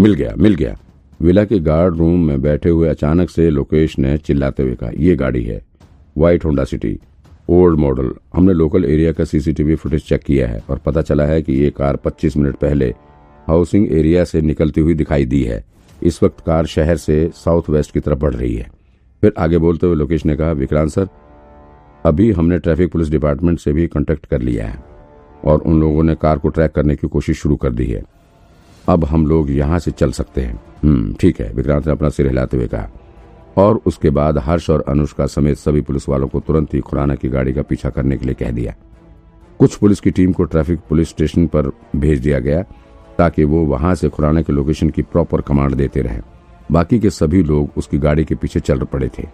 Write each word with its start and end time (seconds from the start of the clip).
मिल 0.00 0.14
गया 0.14 0.32
मिल 0.38 0.54
गया। 0.54 0.76
विला 1.20 1.44
के 1.44 1.58
गार्ड 1.58 1.96
रूम 1.96 2.20
में 2.26 2.40
बैठे 2.42 2.68
हुए 2.68 2.88
अचानक 2.88 3.30
से 3.30 3.48
लोकेश 3.50 3.98
ने 3.98 4.16
चिल्लाते 4.18 4.62
हुए 4.62 4.74
कहा 4.74 4.90
यह 4.96 5.16
गाड़ी 5.16 5.42
है, 5.44 5.60
white 6.18 6.44
Honda 6.44 6.64
city, 6.64 6.98
old 7.48 7.78
model. 7.78 8.12
हमने 8.34 8.52
लोकल 8.52 8.84
एरिया 8.84 9.12
का 9.12 9.24
सीसीटीवी 9.24 9.74
फुटेज 9.74 10.04
चेक 10.04 10.22
किया 10.22 10.46
है 10.48 10.62
और 10.70 10.78
पता 10.78 11.02
चला 11.02 11.24
है 11.24 11.42
कि 11.42 11.52
ये 11.52 11.70
कार 11.70 11.96
25 11.96 12.36
मिनट 12.36 12.56
पहले 12.56 12.88
हाउसिंग 13.48 13.92
एरिया 13.92 14.24
से 14.24 14.40
निकलती 14.40 14.80
हुई 14.80 14.94
दिखाई 14.94 15.24
दी 15.24 15.42
है। 15.42 15.64
इस 16.02 16.22
वक्त 16.22 16.40
कार 16.40 16.66
शहर 16.66 16.96
से 16.96 17.30
साउथ 17.34 17.68
वेस्ट 17.70 17.92
की 17.92 18.00
तरफ़ 18.00 18.18
बढ़ 18.18 18.34
रही 18.34 18.54
है। 18.54 18.70
फिर 19.22 19.32
आगे 19.38 19.58
बोलते 19.58 19.86
हुए 19.86 19.96
लोकेश 19.96 20.24
ने 20.26 20.36
कहा, 20.36 20.52
विक्रांत 20.52 20.90
सर, 20.90 21.08
अभी 22.04 22.30
हमने 22.30 22.58
ट्रैफ़िक 22.58 22.92
पुलिस 22.92 23.10
डिपार्टमेंट 23.10 23.58
से 23.58 23.72
भी 23.72 23.86
कॉन्टेक्ट 23.86 24.26
कर 24.26 24.42
लिया 24.42 24.66
है 24.66 24.82
और 25.44 25.60
उन 25.60 25.80
लोगों 25.80 26.02
ने 26.02 26.14
कार 26.14 26.38
को 26.38 26.48
ट्रैक 26.48 26.72
करने 26.72 26.96
की 26.96 27.08
कोशिश 27.08 27.40
शुरू 27.40 27.56
कर 27.56 27.72
दी 27.72 27.86
है। 27.86 28.02
अब 28.90 29.04
हम 29.04 29.26
लोग 29.26 29.50
यहाँ 29.50 29.78
से 29.78 29.90
चल 29.90 30.12
सकते 30.12 30.40
हैं। 30.40 30.60
हम्म 30.84 31.14
ठीक 31.14 31.40
है, 31.40 31.52
विक्रांत 31.52 31.86
ने 31.86 31.92
अपना 31.92 32.08
सिर 32.08 32.26
हिलाते 32.26 32.56
हुए 32.56 32.66
कहा। 32.66 32.88
और 33.56 33.80
उसके 33.86 34.10
बाद 34.10 34.38
हर्ष 34.38 34.70
और 34.70 34.84
अनुष्का 34.88 35.26
समेत 35.26 35.56
सभी 35.56 35.80
पुलिस 35.80 36.08
वालों 36.08 36.28
को 36.28 36.40
तुरंत 36.40 36.74
ही 36.74 36.80
खुराना 36.80 37.14
की 37.14 37.28
गाड़ी 37.28 37.52
का 37.52 37.62
पीछा 37.62 37.90
करने 37.90 38.16
के 38.16 38.24
लिए 38.24 38.34
कह 38.34 38.50
दिया। 38.50 38.74
कुछ 39.58 39.76
पुलिस 39.76 40.00
की 40.00 40.10
टीम 40.10 40.32
को 40.32 40.44
ट्रैफ़िक 40.44 40.80
पुलिस 40.88 41.08
स्टेशन 41.08 41.46
पर 41.46 41.70
भेज 41.96 42.20
दिया 42.20 42.38
गया, 42.38 42.62
ताकि 43.18 43.44
वो 43.44 43.64
वहाँ 43.64 43.94
से 43.94 44.08
खुराना 44.08 44.42
के 44.42 44.52
लोकेशन 44.52 44.90
की 44.90 45.02
प्रॉपर 45.02 45.40
कमांड 45.40 45.74
देते 45.74 46.00
रहे। 46.00 46.20
बाकी 46.72 46.98
के 46.98 47.10
सभी 47.10 47.42
लोग 47.42 47.70
उसकी 47.76 47.98
गाड़ी 47.98 48.24
के 48.24 48.34
पीछे 48.34 48.60
चल 48.60 48.78
पड़े 48.78 49.08
थे। 49.08 49.28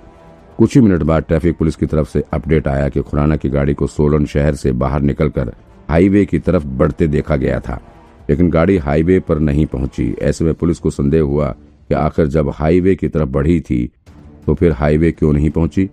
कुछ 0.58 0.74
ही 0.74 0.80
मिनट 0.80 1.02
बाद 1.02 1.22
ट्रैफ़िक 1.22 1.58
पुलिस 1.58 1.76
की 1.76 1.86
तरफ़ 1.86 2.08
से 2.08 2.24
अपडेट 2.32 2.68
आया 2.68 2.88
कि 2.88 3.00
खुराना 3.00 3.36
की 3.36 3.48
गाड़ी 3.48 3.74
को 3.74 3.86
सोलन 3.86 4.26
शहर 4.26 4.54
से 4.54 4.72
बाहर 4.72 5.00
निकलकर 5.00 5.52
हाईवे 5.88 6.24
की 6.24 6.38
तरफ़ 6.38 6.66
बढ़ते 6.66 7.06
देखा 7.06 7.36
गया 7.36 7.60
था। 7.60 7.80
लेकिन 8.30 8.50
गाड़ी 8.50 8.76
हाईवे 8.76 9.18
पर 9.20 9.38
नहीं 9.38 9.66
पहुँची। 9.66 10.14
ऐसे 10.22 10.44
में 10.44 10.54
पुलिस 10.54 10.78
को 10.78 10.90
संदेह 10.90 11.22
हुआ 11.22 11.48
कि 11.88 11.94
आखिर 11.94 12.26
जब 12.26 12.50
हाईवे 12.50 12.94
की 12.94 13.08
तरफ़ 13.08 13.28
बढ़ी 13.28 13.60
थी 13.60 13.88
तो 14.46 14.54
फिर 14.54 14.72
हाईवे 14.72 15.10
क्यों 15.12 15.32
नहीं 15.32 15.50
पहुँची? 15.50 15.88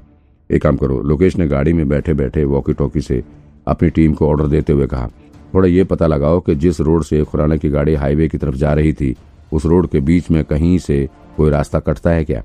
एक 0.49 0.61
काम 0.61 0.77
करो, 0.77 1.01
लोकेश 1.01 1.37
ने 1.37 1.47
गाड़ी 1.47 1.73
में 1.73 1.87
बैठे 1.89 2.13
बैठे 2.13 2.43
वॉकी 2.43 2.73
टॉकी 2.73 3.01
से 3.01 3.23
अपनी 3.67 3.89
टीम 3.89 4.13
को 4.13 4.27
ऑर्डर 4.27 4.47
देते 4.47 4.73
हुए 4.73 4.87
कहा, 4.87 5.07
थोड़ा 5.53 5.67
ये 5.67 5.83
पता 5.83 6.07
लगाओ 6.07 6.39
कि 6.39 6.55
जिस 6.55 6.79
रोड 6.81 7.03
से 7.03 7.23
खुराना 7.23 7.55
की 7.57 7.69
गाड़ी 7.69 7.93
हाईवे 7.95 8.27
की 8.27 8.37
तरफ़ 8.37 8.55
जा 8.55 8.73
रही 8.73 8.93
थी, 8.93 9.15
उस 9.53 9.65
रोड 9.65 9.87
के 9.87 9.99
बीच 9.99 10.29
में 10.31 10.43
कहीं 10.45 10.77
से 10.77 11.07
कोई 11.37 11.49
रास्ता 11.49 11.79
कटता 11.79 12.11
है 12.11 12.25
क्या? 12.25 12.43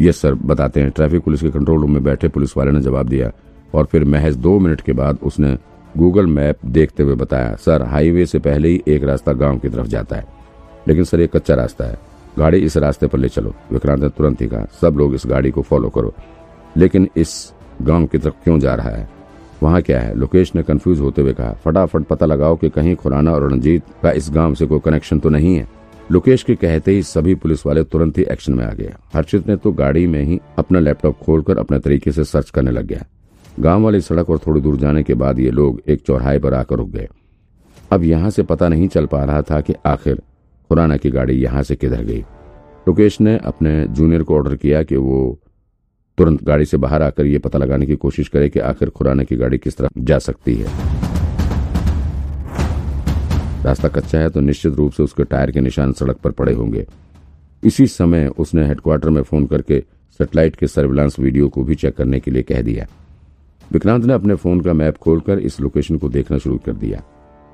यस, 0.00 0.16
सर, 0.16 0.34
बताते 0.34 0.80
हैं। 0.80 0.90
ट्रैफ़िक 0.90 1.22
पुलिस 1.22 1.40
के 1.40 1.50
कंट्रोल 1.50 1.80
रूम 1.80 1.92
में 1.92 2.02
बैठे 2.04 2.28
पुलिस 2.28 2.56
वाले 2.56 2.72
ने 2.72 2.80
जवाब 2.80 3.08
दिया 3.08 3.30
और 3.74 3.84
फिर 3.84 4.04
महज 4.04 4.36
दो 4.36 4.58
मिनट 4.58 4.80
के 4.80 4.92
बाद 4.92 5.18
उसने 5.22 5.56
गूगल 5.96 6.26
मैप 6.26 6.56
देखते 6.66 7.02
हुए 7.02 7.14
बताया, 7.14 7.54
सर, 7.54 7.82
हाईवे 7.82 8.26
से 8.26 8.38
पहले 8.38 8.68
ही 8.68 8.82
एक 8.88 9.04
रास्ता 9.04 9.32
गाँव 9.32 9.58
की 9.58 9.68
तरफ़ 9.68 9.86
जाता 9.86 10.16
है। 10.16 10.24
लेकिन 10.88 11.04
सर, 11.04 11.20
ये 11.20 11.26
कच्चा 11.26 11.54
रास्ता 11.54 11.84
है। 11.84 11.98
गाड़ी 12.38 12.58
इस 12.58 12.76
रास्ते 12.76 13.06
पर 13.06 13.18
ले 13.18 13.28
चलो। 13.28 13.54
विक्रांत 13.72 14.02
ने 14.02 14.08
तुरंत 14.08 14.40
ही 14.40 14.46
कहा, 14.46 14.66
सब 14.80 14.94
लोग 14.96 15.14
इस 15.14 15.22
गाड़ी 15.26 15.50
को 15.50 15.62
फॉलो 15.62 15.88
करो। 15.88 16.14
लेकिन 16.76 17.08
इस 17.16 17.52
गाँव 17.82 18.06
की 18.06 18.18
तरफ़ 18.18 18.34
क्यों 18.44 18.58
जा 18.58 18.74
रहा 18.74 18.90
है? 18.90 19.10
वहाँ 19.62 19.82
क्या 19.82 20.00
है? 20.00 20.14
लोकेश 20.14 20.54
ने 20.54 20.62
कंफ्यूज 20.62 21.00
होते 21.00 21.22
हुए 21.22 21.32
कहा, 21.32 21.52
फटाफट 21.52 22.02
पता 22.02 22.26
लगाओ 22.26 22.56
कि 22.56 22.70
कहीं 22.70 22.96
खुराना 22.96 23.32
और 23.32 23.52
रणजीत 23.52 23.82
का 24.02 24.10
इस 24.10 24.30
गाँव 24.30 24.54
से 24.54 24.66
कोई 24.66 24.78
कनेक्शन 24.78 25.18
तो 25.18 25.28
नहीं 25.28 25.56
है? 25.56 25.68
लोकेश 26.12 26.42
के 26.42 26.54
कहते 26.54 26.92
ही 26.92 27.02
सभी 27.02 27.34
पुलिस 27.34 27.66
वाले 27.66 27.84
तुरंत 27.84 28.18
ही 28.18 28.22
एक्शन 28.22 28.52
में 28.52 28.64
आ 28.64 28.70
गए। 28.70 28.94
हर्षित 29.14 29.48
ने 29.48 29.56
तो 29.56 29.72
गाड़ी 29.72 30.06
में 30.06 30.22
ही 30.22 30.40
अपना 30.58 30.78
लैपटॉप 30.78 31.18
खोलकर 31.18 31.58
अपने 31.58 31.78
तरीके 31.78 32.12
से 32.12 32.24
सर्च 32.24 32.50
करने 32.50 32.70
लग 32.70 32.86
गया। 32.86 33.04
गाँव 33.60 33.82
वाली 33.82 34.00
सड़क 34.00 34.30
और 34.30 34.38
थोड़ी 34.38 34.60
दूर 34.60 34.76
जाने 34.76 35.02
के 35.02 35.14
बाद 35.14 35.38
ये 35.38 35.50
लोग 35.50 35.80
एक 35.88 36.00
चौराहे 36.06 36.38
पर 36.38 36.54
आकर 36.54 36.76
रुक 36.76 36.88
गए। 36.88 37.08
अब 37.92 38.02
यहाँ 38.04 38.30
से 38.30 38.42
पता 38.42 38.68
नहीं 38.68 38.88
चल 38.88 39.06
पा 39.06 39.22
रहा 39.24 39.42
था 39.42 39.60
कि 39.60 39.74
आखिर 39.86 40.16
खुराना 40.70 40.96
की 40.96 41.10
गाड़ी 41.10 41.34
यहाँ 41.34 41.62
से 41.62 41.76
किधर 41.76 42.02
गई। 42.02 42.20
लोकेश 42.88 43.20
ने 43.20 43.36
अपने 43.38 43.84
जूनियर 43.88 44.22
को 44.22 44.36
ऑर्डर 44.36 44.54
किया 44.56 44.82
कि 44.82 44.96
वो 44.96 45.38
तुरंत 46.18 46.42
गाड़ी 46.44 46.64
से 46.64 46.76
बाहर 46.76 47.02
आकर 47.02 47.26
ये 47.26 47.38
पता 47.38 47.58
लगाने 47.58 47.86
की 47.86 47.96
कोशिश 47.96 48.28
करे 48.28 48.48
कि 48.48 48.60
आखिर 48.60 48.90
खुराना 48.90 49.24
की 49.24 49.36
गाड़ी 49.36 49.58
किस 49.58 49.76
तरह 49.76 49.88
जा 49.98 50.18
सकती 50.18 50.54
है। 50.54 50.66
रास्ता 53.64 53.88
कच्चा 53.88 54.18
है 54.18 54.28
तो 54.30 54.40
निश्चित 54.40 54.74
रूप 54.74 54.92
से 54.92 55.02
उसके 55.02 55.24
टायर 55.24 55.50
के 55.50 55.60
निशान 55.60 55.92
सड़क 55.92 56.16
पर 56.16 56.30
पड़े 56.32 56.52
होंगे। 56.52 56.86
इसी 57.62 57.86
समय 57.86 58.26
उसने 58.38 58.66
हेडक्वार्टर 58.66 59.10
में 59.10 59.22
फ़ोन 59.22 59.46
करके 59.46 59.80
सेटेलाइट 60.20 60.56
के 60.56 60.66
सर्विलांस 60.66 61.18
वीडियो 61.18 61.48
को 61.48 61.64
भी 61.64 61.74
चेक 61.74 61.96
करने 61.96 62.20
के 62.20 62.30
लिए 62.30 62.42
कह 62.42 62.62
दिया। 62.62 62.86
विक्रांत 63.70 64.04
ने 64.04 64.12
अपने 64.12 64.34
फ़ोन 64.34 64.60
का 64.60 64.72
मैप 64.72 64.96
खोलकर 64.96 65.38
इस 65.38 65.60
लोकेशन 65.60 65.96
को 65.96 66.08
देखना 66.08 66.38
शुरू 66.38 66.58
कर 66.66 66.72
दिया। 66.74 67.02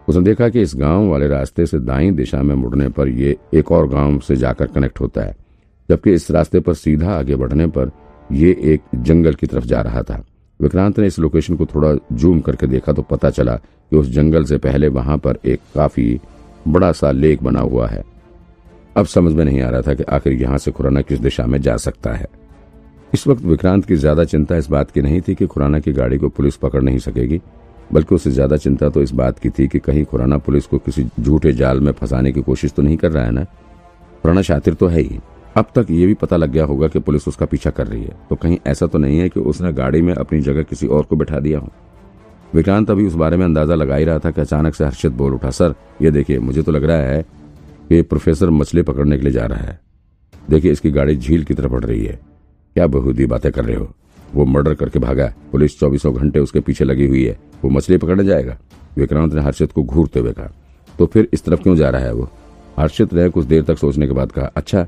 उसने 0.09 0.23
देखा 0.23 0.49
कि 0.49 0.61
इस 0.61 0.75
गाँव 0.77 1.09
वाले 1.09 1.29
रास्ते 1.29 1.67
से 1.67 1.79
दाई 1.79 2.11
दिशा 2.11 2.43
में 2.43 2.55
मुड़ने 2.55 2.89
पर 2.89 3.09
यह 3.09 3.37
एक 3.55 3.73
और 3.73 3.89
गाँव 3.89 4.19
से 4.19 4.37
जाकर 4.37 4.67
कनेक्ट 4.67 5.01
होता 5.01 5.23
है, 5.23 5.37
जबकि 5.89 6.13
इस 6.13 6.31
रास्ते 6.31 6.61
पर 6.61 6.75
सीधा 6.75 7.13
आगे 7.13 7.37
बढ़ने 7.37 7.67
पर 7.67 7.91
यह 8.33 8.57
एक 8.65 8.83
जंगल 8.97 9.35
की 9.35 9.47
तरफ़ 9.47 9.65
जा 9.65 9.81
रहा 9.81 10.03
था। 10.03 10.23
विक्रांत 10.61 10.99
ने 10.99 11.07
इस 11.07 11.19
लोकेशन 11.19 11.57
को 11.57 11.67
थोड़ा 11.67 11.95
जूम 12.13 12.41
करके 12.41 12.67
देखा 12.67 12.93
तो 12.93 13.03
पता 13.03 13.31
चला 13.31 13.55
कि 13.55 13.97
उस 13.97 14.11
जंगल 14.11 14.45
से 14.45 14.59
पहले 14.59 14.89
वहाँ 14.89 15.19
पर 15.19 15.39
एक 15.45 15.61
काफ़ी 15.75 16.21
बड़ा 16.69 16.93
सा 16.93 17.11
लेक 17.11 17.43
बना 17.43 17.61
हुआ 17.61 17.89
है। 17.89 18.05
अब 18.97 19.07
समझ 19.07 19.33
में 19.33 19.45
नहीं 19.45 19.61
आ 19.61 19.71
रहा 19.71 19.83
था 19.83 19.95
कि 19.95 20.03
आखिर 20.05 20.33
यहाँ 20.33 20.59
से 20.59 20.71
खुराना 20.71 21.01
किस 21.03 21.21
दिशा 21.21 21.47
में 21.47 21.61
जा 21.61 21.77
सकता 21.77 22.13
है। 22.13 22.27
इस 23.13 23.27
वक्त 23.27 23.45
विक्रांत 23.45 23.85
की 23.85 23.97
ज़्यादा 23.97 24.25
चिंता 24.25 24.57
इस 24.57 24.69
बात 24.71 24.91
की 24.91 25.03
नहीं 25.03 25.21
थी 25.21 25.35
कि 25.35 25.47
खुराना 25.47 25.79
की 25.81 25.93
गाड़ी 25.93 26.19
को 26.19 26.29
पुलिस 26.29 26.57
पकड़ 26.57 26.83
नहीं 26.83 26.99
सकेगी, 26.99 27.41
बल्कि 27.93 28.15
उससे 28.15 28.31
ज़्यादा 28.31 28.57
चिंता 28.57 28.89
तो 28.89 29.03
इस 29.03 29.11
बात 29.13 29.39
की 29.39 29.51
थी 29.51 29.67
कि 29.69 29.79
कहीं 29.79 30.05
खुराना 30.05 30.39
पुलिस 30.39 30.67
को 30.67 30.79
किसी 30.79 31.05
झूठे 31.21 31.53
जाल 31.53 31.81
में 31.81 31.93
फंसाने 31.93 32.33
की 32.33 32.43
कोशिश 32.43 32.73
तो 32.73 32.83
नहीं 32.83 32.97
कर 32.97 33.11
रहा 33.13 33.25
है 33.25 33.31
ना? 33.31 33.45
खुराना 34.23 34.43
शातिर 34.43 34.75
तो 34.75 34.87
है 34.87 35.01
ही। 35.01 35.19
अब 35.57 35.67
तक 35.75 35.87
ये 35.91 36.07
भी 36.07 36.15
पता 36.15 36.37
लग 36.37 36.51
गया 36.51 36.65
होगा 36.65 36.89
कि 36.89 36.99
पुलिस 36.99 37.29
उसका 37.29 37.47
पीछा 37.47 37.71
कर 37.71 37.87
रही 37.87 38.03
है। 38.03 38.17
तो 38.31 38.37
कहीं 38.37 38.59
ऐसा 38.67 38.87
तो 38.87 38.99
नहीं 38.99 39.19
है 39.19 39.29
कि 39.29 39.41
उसने 39.43 39.73
गाड़ी 39.73 40.03
में 40.03 40.15
अपनी 40.15 40.41
जगह 40.41 40.63
किसी 40.63 40.87
और 40.89 41.03
को 41.03 41.17
बैठा 41.17 41.41
दिया 41.41 41.59
हो। 41.59 41.71
विक्रांत 42.55 42.91
अभी 42.91 43.07
उस 43.07 43.15
बारे 43.15 43.37
में 43.37 43.45
अंदाज़ा 43.45 43.75
लगा 43.75 43.97
ही 43.97 44.05
रहा 44.05 44.19
था 44.19 44.31
कि 44.31 44.41
अचानक 44.41 44.75
से 44.75 44.85
हर्षित 44.85 45.13
बोल 45.13 45.35
उठा, 45.35 45.51
सर, 45.51 45.75
ये 46.03 46.11
देखिए, 46.11 46.39
मुझे 46.39 46.63
तो 46.63 46.73
लग 46.73 46.85
रहा 46.85 46.97
है 46.99 47.23
कि 47.89 48.03
प्रोफेसर 48.03 48.51
मछली 48.51 48.83
पकड़ने 48.83 49.17
के 49.17 49.23
लिए 49.23 49.33
जा 49.33 49.47
रहा 49.47 49.59
है। 49.59 49.81
देखिए, 50.35 50.73
इसकी 50.73 50.91
गाड़ी 50.91 51.17
झील 51.17 51.45
की 51.45 51.55
तरफ़ 51.55 51.73
बढ़ 51.73 51.85
रही 51.85 52.05
है। 52.05 52.21
क्या 52.77 52.87
बहुदी 52.87 53.27
बातें 53.27 53.51
कर 53.53 53.65
रहे 53.65 53.77
हो? 53.77 53.91
वो 54.35 54.45
मर्डर 54.45 54.75
करके 54.75 54.99
भागा 54.99 55.25
है। 55.25 55.35
पुलिस 55.53 55.79
चौबीसों 55.81 56.15
घंटे 56.15 56.41
उसके 56.41 56.61
पीछे 56.61 56.85
लगी 56.85 57.07
हुई 57.07 57.25
है। 57.25 57.39
वो 57.65 57.71
मछली 57.71 57.97
पकड़ने 57.97 58.25
जाएगा। 58.25 58.57
विक्रांत 58.97 59.35
ने 59.35 59.43
हर्षित 59.43 59.73
को 59.73 59.83
घूरते 59.83 60.21
हुए 60.21 60.33
कहा 60.33 60.51
तो 60.99 61.07
फिर 61.07 61.29
इस 61.33 61.45
तरफ़ 61.45 61.63
क्यों 61.63 61.75
जा 61.77 61.89
रहा 61.91 62.03
है 62.03 62.13
वो? 62.13 62.29
हर्षित 62.79 63.13
ने 63.15 63.29
कुछ 63.29 63.47
देर 63.47 63.63
तक 63.63 63.79
सोचने 63.79 64.07
के 64.07 64.13
बाद 64.13 64.33
कहा 64.33 64.51
अच्छा 64.57 64.87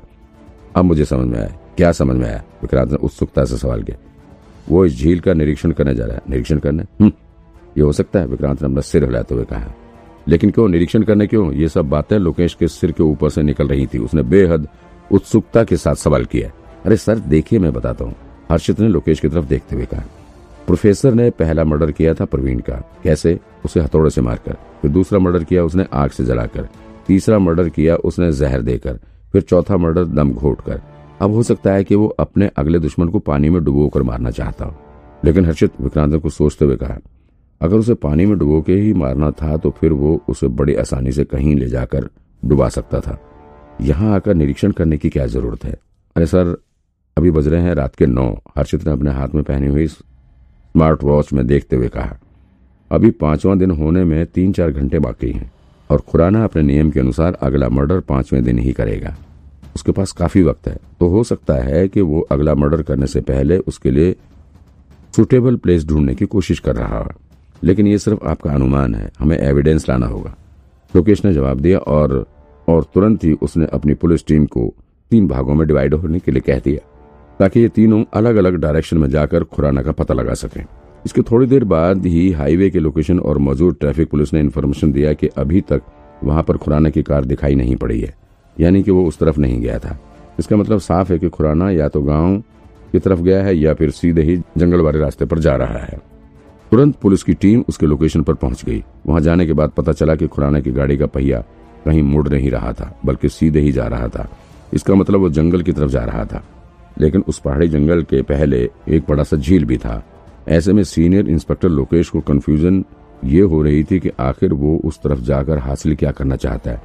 अब 0.75 0.85
मुझे 0.85 1.05
समझ 1.05 1.27
में 1.27 1.39
आया। 1.39 1.55
क्या 1.77 1.91
समझ 1.91 2.15
में 2.15 2.25
आया? 2.27 2.43
विक्रांत 2.61 2.91
ने 2.91 2.97
उत्सुकता 2.97 3.43
से 3.45 3.57
सवाल 3.57 3.83
किया, 3.83 3.97
वो 4.69 4.85
इस 4.85 4.97
झील 4.97 5.19
का 5.19 5.33
निरीक्षण 5.33 5.71
करने 5.71 5.95
जा 5.95 6.05
रहा 6.05 6.15
है। 6.15 6.21
निरीक्षण 6.29 6.59
करने? 6.59 6.83
हम्म 6.99 7.11
ये 7.77 7.83
हो 7.83 7.91
सकता 7.91 8.19
है, 8.19 8.27
विक्रांत 8.27 8.61
ने 8.61 8.67
अपना 8.67 8.81
सिर 8.81 9.03
हिलाते 9.03 9.35
हुए 9.35 9.43
कहा, 9.43 9.73
लेकिन 10.27 10.51
क्यों? 10.51 10.67
निरीक्षण 10.69 11.03
करने 11.03 11.27
क्यों? 11.27 11.51
ये 11.53 11.67
सब 11.67 11.89
बातें 11.89 12.17
लोकेश 12.17 12.53
के 12.53 12.67
सिर 12.67 12.91
के 12.91 13.03
ऊपर 13.03 13.29
से 13.29 13.41
निकल 13.43 13.67
रही 13.67 13.87
थी। 13.87 13.99
उसने 13.99 14.23
बेहद 14.23 14.67
उत्सुकता 15.11 15.63
के 15.63 15.77
साथ 15.77 15.95
सवाल 15.95 16.25
किया 16.25 16.51
अरे 16.85 16.95
सर, 16.97 17.19
देखिए, 17.19 17.59
मैं 17.59 17.71
बताता 17.73 18.05
हूँ। 18.05 18.15
हर्षित 18.51 18.79
ने 18.79 18.87
लोकेश 18.87 19.19
की 19.19 19.27
तरफ़ 19.27 19.45
देखते 19.45 19.75
हुए 19.75 19.85
कहा, 19.85 20.03
प्रोफेसर 20.67 21.13
ने 21.13 21.29
पहला 21.29 21.63
मर्डर 21.63 21.91
किया 21.91 22.13
था 22.13 22.25
प्रवीण 22.25 22.59
का। 22.59 22.75
कैसे? 23.03 23.39
उसे 23.65 23.79
हथौड़े 23.79 24.09
से 24.09 24.21
मारकर। 24.21 24.57
फिर 24.81 24.91
दूसरा 24.91 25.19
मर्डर 25.19 25.43
किया 25.43 25.63
उसने 25.63 25.85
आग 25.93 26.09
से 26.09 26.25
जलाकर। 26.25 26.67
तीसरा 27.07 27.39
मर्डर 27.39 27.69
किया 27.69 27.95
उसने 27.95 28.31
जहर 28.31 28.61
देकर। 28.61 28.99
फिर 29.31 29.41
चौथा 29.41 29.77
मर्डर 29.77 30.05
दम 30.05 30.31
घोट 30.31 30.61
कर 30.61 30.81
अब 31.21 31.31
हो 31.31 31.43
सकता 31.43 31.73
है 31.73 31.83
कि 31.83 31.95
वो 31.95 32.07
अपने 32.19 32.49
अगले 32.57 32.79
दुश्मन 32.79 33.07
को 33.07 33.19
पानी 33.21 33.49
में 33.49 33.63
डुबो 33.63 33.87
कर 33.89 34.03
मारना 34.03 34.31
चाहता 34.31 34.65
हो। 34.65 34.75
लेकिन 35.25 35.45
हर्षित 35.45 35.81
विक्रांत 35.81 36.13
ने 36.13 36.19
कुछ 36.19 36.33
सोचते 36.33 36.65
हुए 36.65 36.75
कहा, 36.75 36.97
अगर 37.61 37.77
उसे 37.77 37.93
पानी 37.95 38.25
में 38.25 38.37
डुबो 38.37 38.61
के 38.61 38.73
ही 38.73 38.93
मारना 38.93 39.31
था 39.33 39.55
तो 39.57 39.69
फिर 39.71 39.91
वो 39.93 40.19
उसे 40.29 40.47
बड़ी 40.49 40.75
आसानी 40.75 41.11
से 41.11 41.23
कहीं 41.23 41.55
ले 41.55 41.67
जाकर 41.67 42.09
डुबा 42.43 42.69
सकता 42.69 42.99
था। 42.99 43.17
यहाँ 43.81 44.13
आकर 44.15 44.35
निरीक्षण 44.35 44.71
करने 44.71 44.97
की 44.97 45.09
क्या 45.09 45.25
ज़रूरत 45.27 45.63
है? 45.63 45.75
अरे 46.15 46.25
सर 46.25 46.55
अभी 47.17 47.31
बज 47.31 47.47
रहे 47.47 47.61
हैं 47.61 47.73
रात 47.75 47.93
के 47.95 48.05
नौ। 48.05 48.27
हर्षित 48.57 48.85
ने 48.85 48.91
अपने 48.93 49.11
हाथ 49.11 49.35
में 49.35 49.43
पहनी 49.43 49.67
हुई 49.67 49.85
स्मार्ट 49.87 51.03
वॉच 51.03 51.31
में 51.33 51.45
देखते 51.47 51.75
हुए 51.75 51.87
कहा, 51.87 52.17
अभी 52.91 53.09
पांचवा 53.11 53.53
दिन 53.55 53.71
होने 53.71 54.03
में 54.03 54.25
तीन 54.25 54.51
चार 54.53 54.71
घंटे 54.71 54.99
बाकी 54.99 55.29
हैं 55.31 55.51
और 55.89 56.01
खुराना 56.01 56.43
अपने 56.43 56.61
नियम 56.61 56.89
के 56.91 56.99
अनुसार 56.99 57.37
अगला 57.41 57.69
मर्डर 57.69 57.99
पाँचवें 57.99 58.43
दिन 58.43 58.57
ही 58.59 58.71
करेगा। 58.71 59.15
उसके 59.75 59.91
पास 59.91 60.11
काफ़ी 60.11 60.41
वक्त 60.43 60.67
है 60.67 60.75
तो 60.99 61.07
हो 61.07 61.23
सकता 61.23 61.53
है 61.55 61.87
कि 61.87 62.01
वो 62.01 62.21
अगला 62.31 62.55
मर्डर 62.55 62.81
करने 62.81 63.07
से 63.07 63.21
पहले 63.21 63.57
उसके 63.59 63.91
लिए 63.91 64.15
सुटेबल 65.13 65.55
प्लेस 65.55 65.85
ढूँढने 65.87 66.15
की 66.15 66.25
कोशिश 66.27 66.59
कर 66.59 66.75
रहा 66.75 66.99
है। 66.99 67.15
लेकिन 67.63 67.87
ये 67.87 67.97
सिर्फ़ 67.97 68.25
आपका 68.25 68.51
अनुमान 68.51 68.95
है, 68.95 69.11
हमें 69.19 69.37
एविडेंस 69.37 69.87
लाना 69.89 70.07
होगा। 70.07 70.35
लोकेश 70.93 71.23
ने 71.25 71.33
जवाब 71.33 71.59
दिया 71.59 71.79
और 71.79 72.25
और 72.67 72.83
तुरंत 72.93 73.23
ही 73.23 73.31
उसने 73.41 73.67
अपनी 73.73 73.93
पुलिस 73.93 74.25
टीम 74.27 74.45
को 74.47 74.73
तीन 75.11 75.27
भागों 75.27 75.55
में 75.55 75.65
डिवाइड 75.67 75.93
होने 75.93 76.19
के 76.19 76.31
लिए 76.31 76.41
कह 76.41 76.59
दिया। 76.59 76.91
ताकि 77.39 77.59
ये 77.59 77.69
तीनों 77.69 78.03
अलग 78.13 78.35
अलग 78.35 78.55
डायरेक्शन 78.55 78.97
में 78.97 79.09
जाकर 79.09 79.43
खुराना 79.43 79.81
का 79.81 79.91
पता 79.91 80.13
लगा 80.13 80.33
सकें। 80.33 80.63
इसके 81.05 81.21
थोड़ी 81.21 81.47
देर 81.47 81.63
बाद 81.63 82.05
ही 82.05 82.31
हाईवे 82.31 82.69
के 82.69 82.79
लोकेशन 82.79 83.19
और 83.19 83.37
मौजूद 83.37 83.77
ट्रैफ़िक 83.79 84.09
पुलिस 84.09 84.33
ने 84.33 84.39
इन्फॉर्मेशन 84.39 84.91
दिया 84.91 85.13
कि 85.13 85.27
अभी 85.27 85.61
तक 85.61 85.81
वहाँ 86.23 86.43
पर 86.43 86.57
खुराना 86.57 86.89
की 86.89 87.03
कार 87.03 87.25
दिखाई 87.25 87.55
नहीं 87.55 87.75
पड़ी 87.75 87.99
है, 88.01 88.13
यानी 88.57 88.83
कि 88.83 88.91
वो 88.91 89.05
उस 89.05 89.19
तरफ़ 89.19 89.39
नहीं 89.39 89.61
गया 89.61 89.77
था। 89.79 89.97
इसका 90.39 90.55
मतलब 90.55 90.79
साफ़ 90.79 91.11
है 91.13 91.19
कि 91.19 91.29
खुराना 91.29 91.69
या 91.71 91.87
तो 91.87 92.01
गाँव 92.01 92.37
की 92.91 92.99
तरफ़ 92.99 93.19
गया 93.19 93.43
है 93.43 93.55
या 93.57 93.73
फिर 93.73 93.91
सीधे 93.91 94.21
ही 94.21 94.37
जंगल 94.57 94.81
वाले 94.81 94.99
रास्ते 94.99 95.25
पर 95.25 95.39
जा 95.39 95.55
रहा 95.55 95.79
है। 95.79 95.99
तुरंत 96.71 96.95
पुलिस 96.95 97.23
की 97.23 97.33
टीम 97.33 97.63
उसके 97.69 97.85
लोकेशन 97.85 98.23
पर 98.23 98.33
पहुँच 98.33 98.63
गई। 98.65 98.83
वहाँ 99.07 99.21
जाने 99.21 99.45
के 99.45 99.53
बाद 99.53 99.69
पता 99.69 99.91
चला 99.91 100.15
कि 100.15 100.27
खुराना 100.27 100.59
की 100.59 100.71
गाड़ी 100.71 100.97
का 100.97 101.05
पहिया 101.05 101.43
कहीं 101.85 102.01
मुड़ 102.03 102.27
नहीं 102.29 102.49
रहा 102.51 102.71
था, 102.73 102.93
बल्कि 103.05 103.29
सीधे 103.29 103.59
ही 103.59 103.71
जा 103.71 103.87
रहा 103.87 104.07
था। 104.07 104.27
इसका 104.73 104.95
मतलब 104.95 105.19
वो 105.19 105.29
जंगल 105.29 105.61
की 105.61 105.71
तरफ़ 105.71 105.91
जा 105.91 106.03
रहा 106.03 106.25
था। 106.25 106.43
लेकिन 106.99 107.23
उस 107.27 107.39
पहाड़ी 107.39 107.67
जंगल 107.67 108.01
के 108.03 108.21
पहले 108.21 108.69
एक 108.89 109.03
बड़ा 109.09 109.23
सा 109.23 109.37
झील 109.37 109.65
भी 109.65 109.77
था। 109.77 110.03
ऐसे 110.47 110.73
में 110.73 110.83
सीनियर 110.83 111.29
इंस्पेक्टर 111.29 111.69
लोकेश 111.69 112.09
को 112.09 112.19
कंफ्यूजन 112.21 112.83
ये 113.25 113.41
हो 113.41 113.61
रही 113.61 113.83
थी 113.83 113.99
कि 113.99 114.09
आखिर 114.19 114.53
वो 114.53 114.77
उस 114.85 114.99
तरफ़ 114.99 115.19
जाकर 115.19 115.57
हासिल 115.57 115.95
क्या 115.95 116.11
करना 116.11 116.35
चाहता 116.35 116.71
है। 116.71 116.81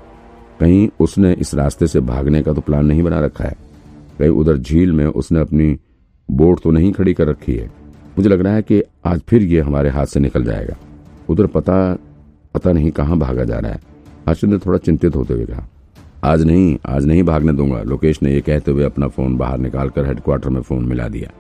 कहीं 0.61 0.89
उसने 1.01 1.33
इस 1.33 1.55
रास्ते 1.55 1.87
से 1.87 2.01
भागने 2.01 2.43
का 2.43 2.53
तो 2.53 2.61
प्लान 2.61 2.87
नहीं 2.87 3.03
बना 3.03 3.21
रखा 3.21 3.45
है। 3.45 3.57
कहीं 4.19 4.31
उधर 4.31 4.57
झील 4.57 4.93
में 4.93 5.07
उसने 5.07 5.41
अपनी 5.41 5.79
बोट 6.31 6.61
तो 6.61 6.71
नहीं 6.71 6.93
खड़ी 6.93 7.15
कर 7.15 7.29
रखी 7.29 7.55
है। 7.55 7.67
मुझे 8.19 8.29
लग 8.29 8.41
रहा 8.41 8.55
है 8.55 8.63
कि 8.63 8.83
आज 9.05 9.21
फिर 9.21 9.43
ये 9.43 9.61
हमारे 9.61 9.91
हाथ 9.91 10.07
से 10.07 10.21
निकल 10.21 10.45
जाएगा। 10.45 10.77
उधर 11.29 11.47
पता 11.47 11.99
पता 12.55 12.73
नहीं 12.73 12.91
कहाँ 12.91 13.19
भागा 13.19 13.45
जा 13.45 13.59
रहा 13.59 13.73
है। 13.73 13.81
हर्षद 14.29 14.49
ने 14.49 14.59
थोड़ा 14.59 14.79
चिंतित 14.79 15.17
होते 15.17 15.35
हुए 15.35 15.45
कहा 15.45 15.67
आज 16.25 16.43
नहीं 16.43 16.77
आज 16.87 17.05
नहीं 17.07 17.23
भागने 17.23 17.53
दूँगा। 17.53 17.83
लोकेश 17.83 18.23
ने 18.23 18.33
यह 18.33 18.41
कहते 18.41 18.71
हुए 18.71 18.85
अपना 18.85 19.07
फ़ोन 19.09 19.37
बाहर 19.37 19.59
निकालकर 19.59 20.07
हेडक्वार्टर 20.07 20.49
में 20.49 20.61
फ़ोन 20.63 20.85
मिला 20.85 21.07
दिया। 21.09 21.31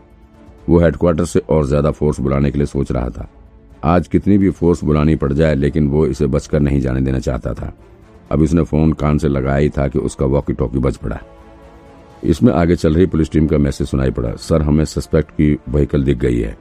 वो 0.68 0.78
हेडक्वार्टर 0.80 1.24
से 1.24 1.40
और 1.48 1.66
ज़्यादा 1.66 1.90
फोर्स 1.90 2.20
बुलाने 2.20 2.50
के 2.50 2.58
लिए 2.58 2.66
सोच 2.66 2.92
रहा 2.92 3.08
था। 3.08 3.28
आज 3.84 4.08
कितनी 4.08 4.38
भी 4.38 4.50
फोर्स 4.50 4.84
बुलानी 4.84 5.16
पड़ 5.16 5.32
जाए, 5.32 5.54
लेकिन 5.54 5.88
वो 5.88 6.06
इसे 6.06 6.26
बचकर 6.26 6.60
नहीं 6.60 6.80
जाने 6.80 7.00
देना 7.00 7.18
चाहता 7.18 7.52
था। 7.54 7.72
अब 8.30 8.40
उसने 8.40 8.62
फ़ोन 8.62 8.92
कान 8.92 9.18
से 9.18 9.28
लगाया 9.28 9.56
ही 9.56 9.68
था 9.68 9.88
कि 9.88 9.98
उसका 9.98 10.26
वॉकी 10.26 10.52
टॉकी 10.52 10.78
बच 10.78 10.96
पड़ा। 10.96 11.18
इसमें 12.24 12.52
आगे 12.52 12.76
चल 12.76 12.94
रही 12.94 13.06
पुलिस 13.06 13.30
टीम 13.30 13.46
का 13.46 13.58
मैसेज 13.58 13.88
सुनाई 13.88 14.10
पड़ा। 14.10 14.30
सर, 14.32 14.62
हमें 14.62 14.84
सस्पेक्ट 14.84 15.30
की 15.30 15.52
व्हीकल 15.68 16.04
दिख 16.04 16.18
गई 16.18 16.40
है। 16.40 16.56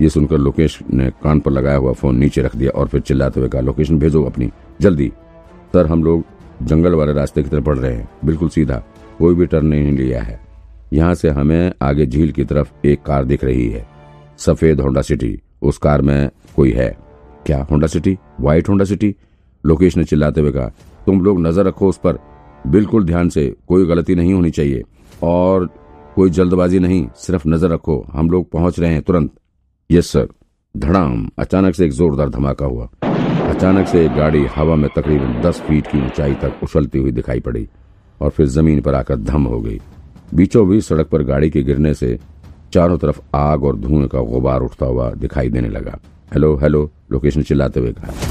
ये 0.00 0.08
सुनकर 0.08 0.38
लोकेश 0.38 0.78
ने 0.92 1.10
कान 1.22 1.40
पर 1.40 1.50
लगाया 1.50 1.76
हुआ 1.76 1.92
फ़ोन 1.92 2.16
नीचे 2.16 2.42
रख 2.42 2.56
दिया 2.56 2.70
और 2.70 2.88
फिर 2.88 3.00
चिल्लाते 3.00 3.40
हुए 3.40 3.48
कहा, 3.48 3.62
लोकेशन 3.62 3.98
भेजो 3.98 4.24
अपनी, 4.24 4.50
जल्दी। 4.80 5.12
सर, 5.72 5.86
हम 5.86 6.04
लोग 6.04 6.24
जंगल 6.62 6.94
वाले 6.94 7.12
रास्ते 7.12 7.42
की 7.42 7.48
तरफ़ 7.48 7.64
बढ़ 7.64 7.78
रहे 7.78 7.94
हैं। 7.94 8.08
बिल्कुल 8.24 8.48
सीधा। 8.48 8.82
कोई 9.18 9.34
भी 9.34 9.46
टर्न 9.46 9.66
नहीं 9.66 9.92
लिया 9.92 10.22
है। 10.22 10.40
यहाँ 10.92 11.14
से 11.14 11.28
हमें 11.28 11.72
आगे 11.82 12.06
झील 12.06 12.32
की 12.32 12.44
तरफ़ 12.44 12.86
एक 12.86 13.02
कार 13.02 13.24
दिख 13.24 13.44
रही 13.44 13.68
है। 13.68 13.86
सफ़ेद 14.38 14.80
होंडा 14.80 15.02
सिटी। 15.02 15.38
उस 15.62 15.78
कार 15.78 16.02
में 16.02 16.30
कोई 16.56 16.70
है। 16.70 16.96
क्या 17.46 17.62
Honda 17.62 17.86
city? 17.86 18.18
White 18.40 18.68
Honda 18.68 18.84
city? 18.84 19.14
Lokesh 19.64 19.96
ने 19.96 20.04
चिल्लाते 20.04 20.40
हुए 20.40 20.52
कहा, 20.52 20.66
तुम 21.06 21.20
लोग 21.20 21.40
नज़र 21.40 21.64
रखो 21.64 21.88
उस 21.88 21.98
पर। 21.98 22.18
बिल्कुल 22.66 23.04
ध्यान 23.04 23.28
से। 23.28 23.56
कोई 23.68 23.86
गलती 23.86 24.14
नहीं 24.14 24.34
होनी 24.34 24.50
चाहिए। 24.50 24.82
और 25.22 25.68
कोई 26.14 26.30
जल्दबाजी 26.30 26.78
नहीं। 26.78 27.06
सिर्फ़ 27.16 27.48
नज़र 27.48 27.68
रखो। 27.68 28.06
हम 28.12 28.30
लोग 28.30 28.50
पहुँच 28.50 28.80
रहे 28.80 28.92
हैं 28.92 29.02
तुरंत। 29.02 29.30
Yes, 29.90 30.06
sir. 30.06 30.28
धड़ाम। 30.76 31.30
अचानक 31.38 31.74
से 31.74 31.84
एक 31.84 31.92
जोरदार 31.92 32.28
धमाका 32.28 32.66
हुआ। 32.66 32.88
अचानक 33.44 33.88
से 33.88 34.04
एक 34.06 34.12
गाड़ी 34.12 34.44
हवा 34.56 34.74
में 34.76 34.88
तकरीबन 34.96 35.40
दस 35.42 35.60
फीट 35.60 35.86
की 35.86 36.04
ऊंचाई 36.06 36.34
तक 36.34 36.60
उछलती 36.62 36.98
हुई 36.98 37.10
दिखाई 37.12 37.40
पड़ी 37.40 37.66
और 38.20 38.30
फिर 38.30 38.46
ज़मीन 38.46 38.80
पर 38.80 38.94
आकर 38.94 39.16
धम 39.16 39.44
हो 39.44 39.60
गई। 39.60 39.80
बीचों 40.34 40.68
बीच 40.68 40.84
सड़क 40.84 41.08
पर 41.08 41.22
गाड़ी 41.22 41.50
के 41.50 41.62
गिरने 41.62 41.94
से 41.94 42.18
चारों 42.72 42.98
तरफ़ 42.98 43.20
आग 43.34 43.64
और 43.64 43.76
धुएँ 43.76 44.08
का 44.08 44.20
गुबार 44.20 44.60
उठता 44.60 44.86
हुआ 44.86 45.10
दिखाई 45.10 45.48
देने 45.48 45.68
लगा। 45.68 45.98
हेलो 46.34 46.56
हेलो, 46.56 46.90
लोकेशन 47.12 47.42
चिल्लाते 47.42 47.80
हुए 47.80 47.92
कहा। 47.92 48.23